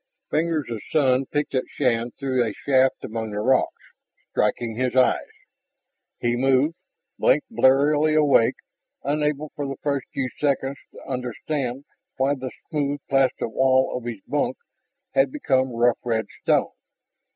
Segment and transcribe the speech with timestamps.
[0.31, 3.83] Fingers of sun picked at Shann through a shaft among the rocks,
[4.31, 5.27] striking his eyes.
[6.19, 6.73] He moved,
[7.19, 8.55] blinked blearily awake,
[9.03, 11.85] unable for the first few seconds to understand
[12.17, 14.57] why the smooth plasta wall of his bunk
[15.13, 16.71] had become rough red stone.